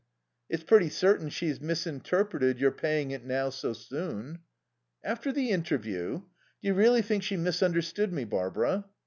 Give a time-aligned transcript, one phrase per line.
[0.49, 4.39] "It's pretty certain she's misinterpreted your paying it now so soon."
[5.03, 6.21] "After the interview?
[6.21, 6.23] Do
[6.61, 8.85] you really think she misunderstood me, Barbara?"